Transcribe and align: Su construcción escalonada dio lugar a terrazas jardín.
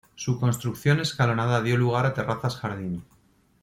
Su 0.15 0.39
construcción 0.39 0.99
escalonada 0.99 1.61
dio 1.61 1.77
lugar 1.77 2.07
a 2.07 2.15
terrazas 2.15 2.55
jardín. 2.55 3.03